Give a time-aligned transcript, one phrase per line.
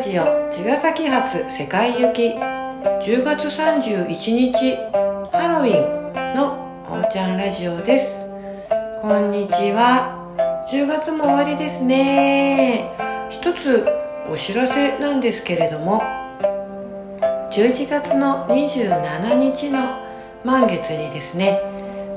[0.00, 2.30] ラジオ茅ヶ崎発世界行き。
[2.30, 4.74] 10月31日
[5.30, 6.54] ハロウィンの
[6.88, 8.30] おーちゃんラジオです。
[9.02, 10.16] こんにちは。
[10.72, 12.88] 10月も終わりですね。
[13.28, 13.84] 一つ
[14.32, 16.00] お知らせなんですけれども
[17.52, 19.80] 11月の27日の
[20.46, 21.60] 満月にですね、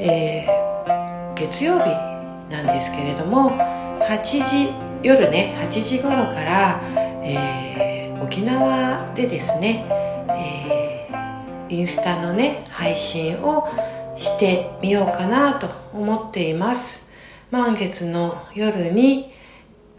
[0.00, 1.90] えー、月曜日
[2.50, 3.52] なんですけれども
[4.00, 4.70] 8時
[5.04, 9.84] 夜ね8時頃から、えー、沖縄でですね、
[10.30, 13.68] えー、インスタのね配信を
[14.16, 17.06] してみようかなと思っています。
[17.50, 19.32] 満月の夜に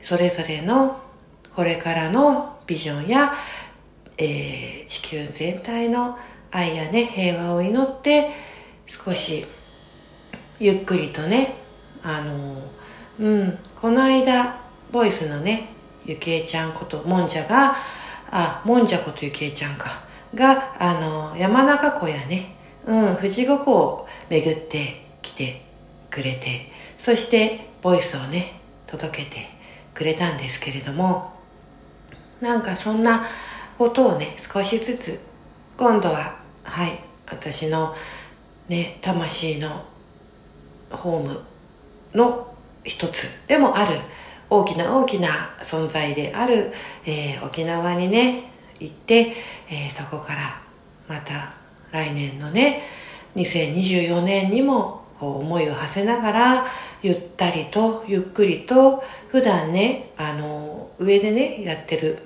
[0.02, 1.00] それぞれの
[1.56, 3.34] これからのビジョンや、
[4.18, 6.18] えー、地球全体の
[6.52, 8.32] 愛やね平和を祈って
[8.88, 9.46] 少し
[10.60, 11.56] ゆっくりとね
[12.02, 12.62] あの
[13.20, 14.60] うんこの間
[14.92, 15.79] ボイスのね
[16.10, 17.76] ゆきえちゃんこともんじゃが
[18.32, 20.02] あもんじゃことゆきえちゃんか。
[20.34, 22.56] があの山中湖やね。
[22.86, 25.62] うん富士五湖を巡ってきて
[26.10, 29.48] くれてそしてボイスをね届けて
[29.94, 31.34] くれたんですけれども
[32.42, 33.24] なんかそんな
[33.78, 35.20] ことをね少しずつ
[35.78, 37.94] 今度ははい私の
[38.68, 39.86] ね魂の
[40.90, 41.42] ホーム
[42.16, 43.92] の一つでもある
[44.50, 46.72] 大きな大きな存在である、
[47.06, 49.34] えー、沖縄にね行って、
[49.70, 50.62] えー、そこから
[51.08, 51.54] また
[51.92, 52.82] 来年のね
[53.36, 56.66] 2024年にもこう思いを馳せながら
[57.02, 62.20] ゆったりとゆっくりと普段ねあの上でねやってる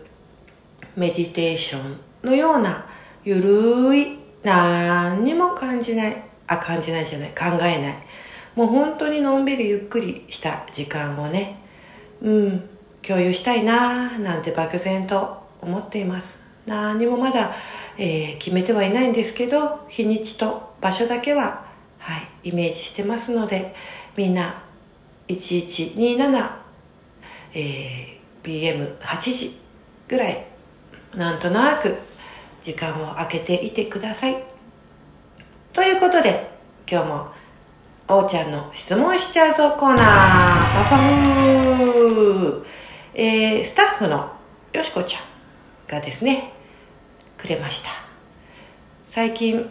[0.95, 2.85] メディテーションのような
[3.25, 7.97] ゆるい何にも感じないあ感じないじゃない考えない。
[8.55, 11.62] もう本当にのんびりゆっくりした時間をね
[12.23, 12.69] うん。
[13.05, 16.41] 共有したいなーなんて漠然と思っています。
[16.65, 17.51] 何もまだ、
[17.97, 21.65] えー、決めてはいないんですけど日にちと場所だけは
[21.99, 23.75] はいイメージしてますので
[24.15, 24.63] みんな
[25.27, 26.49] 1127、
[27.53, 29.59] えー、PM8 時
[30.07, 30.45] ぐらい
[31.17, 31.93] なんとなく
[32.61, 34.37] 時間を空けていてください。
[35.73, 36.51] ということで
[36.89, 37.27] 今日も
[38.07, 40.03] おーちゃんの質問しちゃうぞコーナー
[40.85, 41.42] パパフー
[43.15, 44.31] えー、スタッフの
[44.73, 45.23] よしこちゃん
[45.87, 46.51] がですね
[47.37, 47.89] くれました。
[49.05, 49.69] 最近、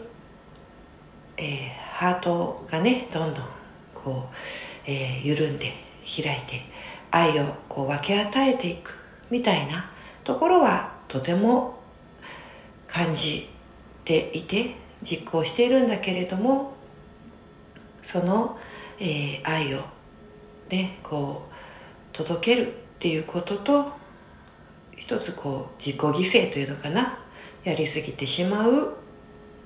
[1.36, 3.44] えー、ハートがねどんどん
[3.92, 4.36] こう、
[4.86, 6.60] えー、緩んで開いて
[7.10, 8.96] 愛をこう分け与えていく
[9.28, 9.90] みたいな
[10.22, 11.80] ところはとても
[12.86, 13.48] 感じ
[14.04, 16.74] ていて実行しているんだけれども
[18.04, 18.56] その、
[19.00, 19.80] えー、愛を
[20.68, 21.54] ねこう
[22.12, 23.90] 届けるっていうことと
[24.96, 27.18] 一つこう自己犠牲というのかな
[27.64, 28.94] やりすぎてしまう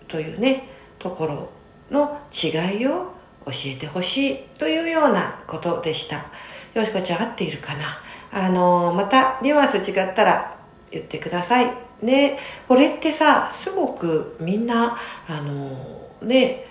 [0.09, 0.67] というね
[0.99, 1.51] ところ
[1.91, 3.13] の違いを
[3.45, 6.25] 教えてほしいというようなことでした。
[6.73, 8.01] よしこちゃん合っているかな？
[8.33, 10.57] あのー、またニュアンス違ったら
[10.91, 11.71] 言ってください
[12.01, 12.39] ね。
[12.67, 14.97] これってさすごくみんな
[15.29, 16.65] あのー、ね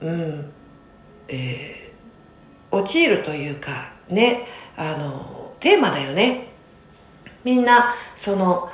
[0.00, 0.52] うん
[1.28, 4.40] えー、陥るというかね
[4.76, 6.48] あのテーマだよね
[7.44, 8.70] みんなその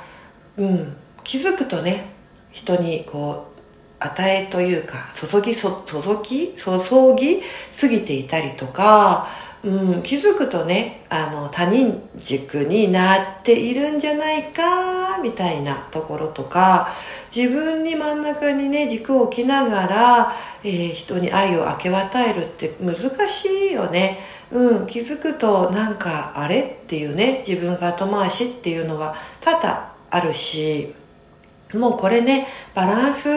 [0.57, 2.13] うん気づくとね
[2.51, 3.53] 人にこう
[3.99, 5.69] 与えというか注ぎ注
[6.23, 9.27] ぎ注ぎすぎていたりとか
[9.63, 16.89] うん、気づくとねあの他人軸になっているんじゃないかみたいなところとか
[17.33, 20.33] 自分に真ん中にね軸を置きながら、
[20.65, 22.95] えー、人に愛を明け渡えるって難
[23.29, 24.19] しいよね。
[24.51, 30.93] うん、気づくとなんかあれっていうね自分が後回しっていうのは多々あるし
[31.73, 32.45] もうこれね
[32.75, 33.29] バランス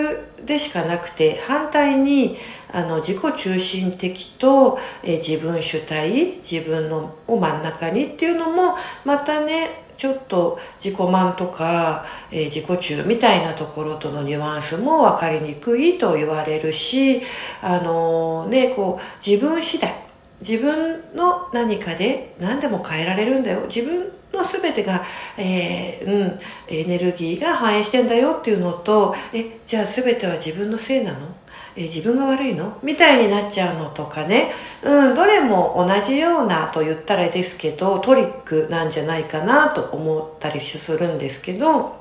[0.45, 2.37] でしかなくて反対に
[2.71, 8.75] あの自己中心的と、え自分主体自分のを真ん中にっていうのも
[9.05, 17.23] またねちょっと自己満とか、えー、自己中みたいなところとのニュアンスも分かりにくいと言われるし、
[17.63, 20.06] あのー、ね、こう、自分次第、
[20.41, 23.67] 自分の何かで何でも変えられるんだよ。
[23.67, 25.03] 自分の全てが、
[25.39, 31.35] えー、うん、エネルギーが反映してんだよっていうのと、え、じゃあ全ては自分のせいなの？
[31.75, 32.79] え自分が悪いの？
[32.83, 34.51] みたいになっちゃうのとかね、
[34.83, 41.97] うん、どれも同じようなと言ったらですけど、トリックなんじゃないかなと思ったりするんですけど、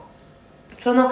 [0.77, 1.11] その、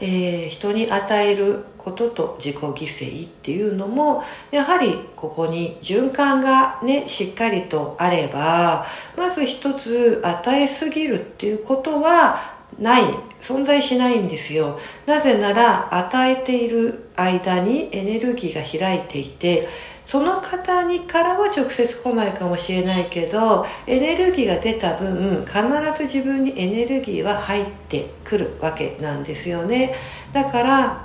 [0.00, 8.86] えー、人に与えることと自己犠牲っていうのもやはりここに循環がねしっかりとあれば
[9.16, 13.02] まず一つ与えすぎるっていうことはない
[13.40, 14.78] 存在しないんですよ。
[15.06, 19.68] なぜなら与えている間にエネルギーが開いていて
[20.08, 25.60] その方にからは直接来ないかもしれないけどエネルギーが出た分必
[25.98, 29.94] ず自分にエネルギーは入ってくるわけなんですよね。
[30.32, 31.04] だから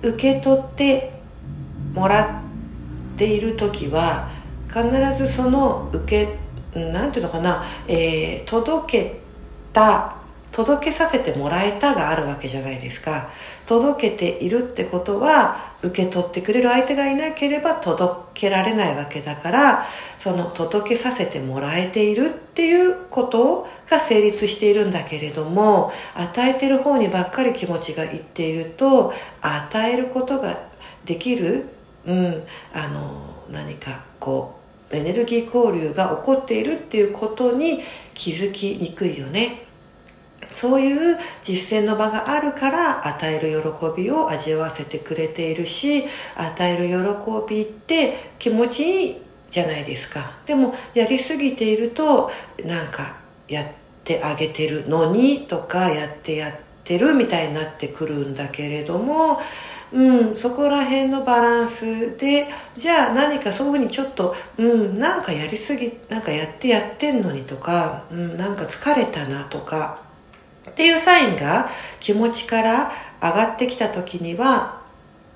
[0.00, 1.12] 受け取って
[1.92, 4.30] もらっている時は
[4.66, 4.82] 必
[5.22, 6.38] ずその受
[6.72, 9.20] けなんていうのかな、えー、届け
[9.74, 10.23] た
[10.54, 13.28] 届けさせてもらえたがあるわけじゃないですか
[13.66, 19.84] 届けているってことは受け取ってくれる相手がいなければ届けられないわけだから
[20.20, 30.68] その届けさせてもらえているっていうことが成立しているんだけれども与えてる方にばっかり気持ちがいっていると与えることが
[31.04, 31.64] できる、
[32.06, 34.60] うん、あの何かこ
[34.92, 37.80] うエネルギー交流が起こっているっていうことに
[38.14, 39.64] 気づきにくいよね。
[40.48, 46.04] そういう実践の場があるから与える喜びを味わわせてくれているし
[46.36, 49.16] 与える喜びって気持ちいい
[49.50, 50.32] じゃないですか。
[50.46, 52.30] でもやりすぎていると
[52.64, 53.16] なんか
[53.48, 53.66] やっ
[54.02, 56.52] てあげてるのにとかやってやっ
[56.82, 59.38] てるみたいになってくるんだけれども
[59.92, 70.03] うん、そこら辺のバランスでじゃあ何かそういうふうにちょっと、うん、なんかやりすぎなんかやってやってんのにとか、うん、なんか疲れたなとか
[70.70, 71.68] っていうサインが
[72.00, 74.82] 気持ちから上がってきた時には、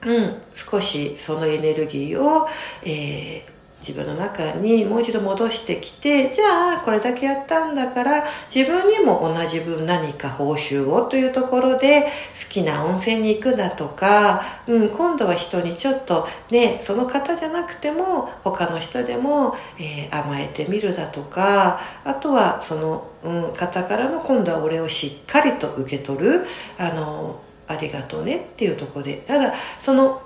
[0.05, 2.49] うん、少しそのエネルギーを、
[2.85, 3.58] えー
[3.88, 8.23] 自分の中にもう一度戻してきてじゃあこれだけやったんだから
[8.55, 12.08] 自分にも同じ分何か報酬をというところで好
[12.50, 26.44] きな温泉に行くだとか、うん、今度は人にちょっとねその方じゃなくても他の人でも、えー、甘えてみるだとかあとはその、うん、方からの今度は俺をしっかりと受け取る
[26.76, 30.20] あのありがとうねっていうところでただその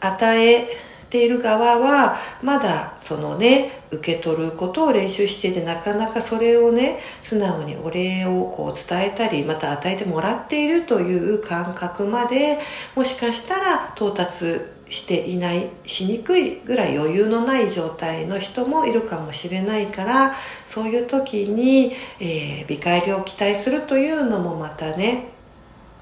[0.00, 12.58] 与えている側はまだそのね受け取ることを練習しててなかなかそれをね素直にお礼をこう伝えたりまた与えてもらっているという感覚まで
[12.96, 20.34] もしかしたら到達していないしにくいぐらい余裕のない状態の人もいるかもしれないから
[20.64, 25.28] そういう時に、えー、見返りを期待するというのもまたね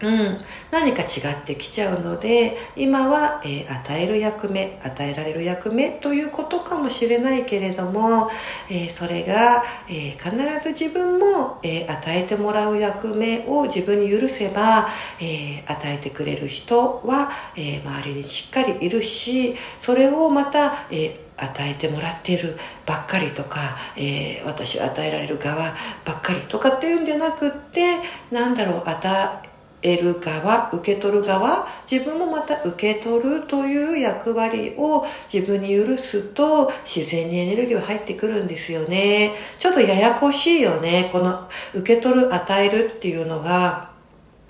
[0.03, 0.39] うん、
[0.71, 8.31] 何か違ってきちゃうので今は、えー、与える役目与えられる役目ということかもしれないけれども、
[8.71, 14.89] えー、それが、えー、必ず自分も、え与えてもらう役目を自分に許せば、
[15.21, 22.57] え与えてくれる人は、え周りにしっかりいるしそれをまた、え与えてもらっている
[22.87, 25.75] ばっかりとか、え、私与えられる側
[26.05, 27.97] ばっかりとかっていうんじゃなくって
[28.31, 29.50] なんだろう与
[29.83, 39.33] 得る側受け取る側自分もまた受け取るという役割を自分に許すと自然にエネルギーは入ってくるんですよね。
[39.59, 41.09] ちょっとややこしいよね。
[41.13, 43.91] この受け取る与えるっていうのが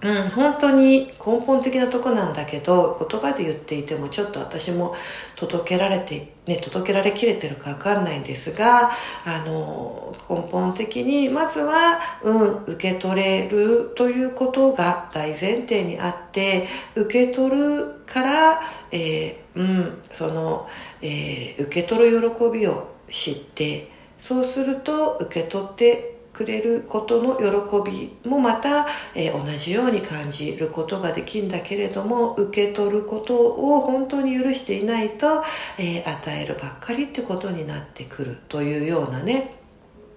[0.02, 4.94] うん、本当に根本的なとこなんだけど言葉で言っていてもちょっと私も
[5.36, 8.90] 届けられて、ね、届けられきれてるかわかんないんですが
[9.26, 20.68] あの根本的にまずは、うん、受け取れるということが大前提にあって受け取るから、えー、うん、その、
[21.02, 35.42] えー、受け取る喜びを知ってそうすると受け取ってくれることの喜びもまた、えー、同じように感じることができんだけれども受け取ることを本当に許していないと、
[35.78, 39.56] えー、与えるばっかりってことになってくるというようなね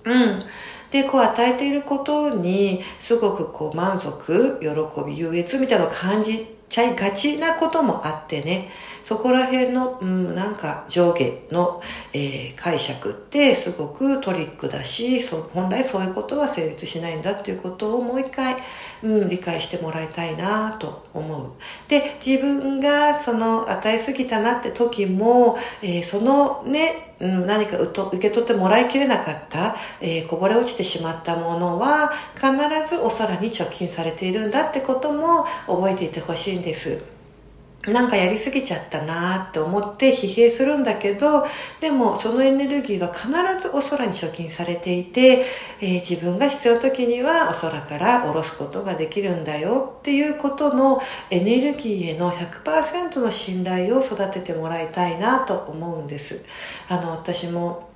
[0.06, 0.44] うん。
[0.92, 4.70] で、こう与えていることに、すごくこう満足、喜
[5.06, 8.68] び、優越みたいなのを感じちゃいがちなこともあってね、
[9.04, 15.22] そこら辺の、うん、なんか上下の、えー、解釈ってすごくトリックだし、
[15.54, 18.56] 本来そういうことは成立しないんだっていうことをもう一回、
[19.04, 21.52] うん、理解してもらいたいなと思う。
[21.88, 32.52] で、自分がその与えすぎたなって時も、えー、そのね、うん、何か受け取ってもらいきれなかった、えー、こぼれ落ちてしまったものは必
[32.94, 37.13] ずお皿に貯金されているんだってことも覚えていてほしいんです。
[37.88, 41.46] なんかやりすぎちゃったなって思って疲弊するんだけど、
[41.82, 43.28] でもそのエネルギーは必
[43.62, 45.46] ずお空に貯金されていて、
[45.82, 56.42] えー、自分が必要な時にはお空から下ろすことができるんだよっていうことのエネルギーへの100%の信頼を育ててもらいたいなと思うんです。
[56.88, 57.93] あの、私も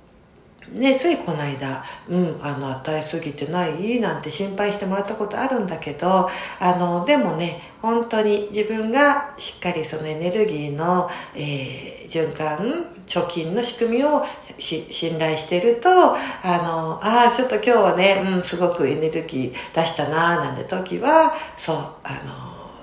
[0.74, 4.00] ね、ついこの間、うん、あの、与えすぎてない？
[4.00, 6.28] なんて心配してもらったことあるんだけど、
[6.60, 14.24] あの、でもね、本当に自分がしっかりそのエネルギーの、えー、循環、貯金の仕組みを
[14.58, 16.16] 信頼してると、あ
[16.58, 22.20] の、ああ、ちょっと今日はね、うん、すごくエネルギー出したなーなんて時は、そう、あ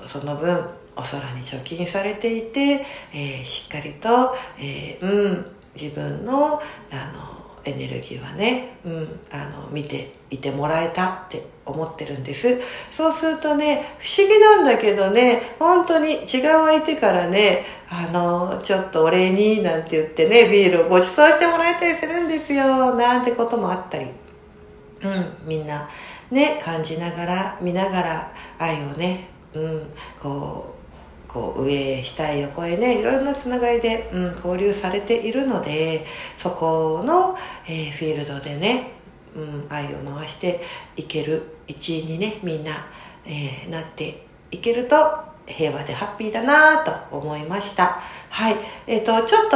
[0.01, 0.65] の、その分、
[0.97, 5.45] お空に貯金されていて、えー、しっかりと、えー、うん、
[5.79, 12.59] 自分の、あの、エネルギーはね、うん、あの、見ていてもらえたって思ってるんです。
[12.91, 24.07] そうするとね、不思議なんだけどね、本当に違う相手からね、あの、ちょっとお礼になんて言ってね、ビールをご馳走してもらえたりするんですよ、なんてこともあったり。
[25.01, 25.89] うん、みんな
[26.31, 30.74] ね、感じながら、見ながら愛をね、うん、こう、
[31.35, 36.05] こう上下横へねいろんなつながりで、うん、交流されているので
[36.37, 37.37] そこの、
[37.67, 38.91] えー、フィールドでね、
[39.35, 40.61] うん、愛を回して
[40.95, 42.87] いける一員にねみんな、
[43.25, 44.95] えー、なっていけると
[45.45, 47.99] 平和でハッピーだなと思いました。
[48.29, 48.55] はい。
[48.87, 49.49] えっ、ー、と、ちょっ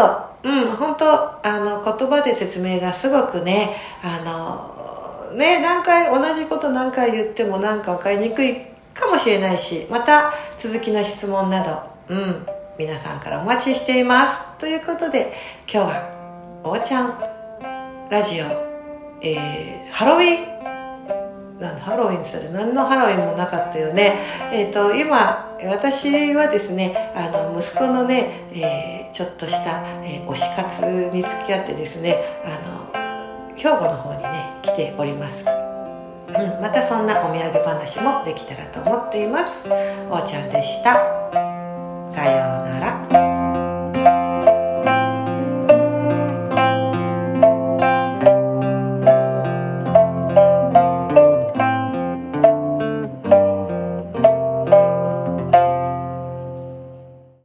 [0.44, 8.69] と、うん、本当あの、言葉で説明がすごくね、あの、ね、何回、同じこと何回言ってもなんか分かりにくい
[9.00, 12.46] かもしれないし、また続きの質問など、うん、
[12.78, 14.42] 皆さんからお待ちしています。
[14.58, 15.34] ということで、
[15.72, 17.20] 今日は、おーちゃん
[18.10, 18.46] ラジオ、
[19.22, 20.60] えー、ハロウィン
[21.60, 24.18] なんハロウィンって何のハロウィンもなかったよね。
[24.52, 32.16] えっ、ー、と、今、私はですね、あの、息子のね、えー、ちょっとした、えー、推し活に付き合ってですね、
[32.46, 35.59] あの、兵庫の方にね、来ております。
[36.38, 39.68] うん、またそんなお土産話もできたらと思っています。
[39.68, 40.94] おーちゃんでした。
[42.12, 42.59] さようなら。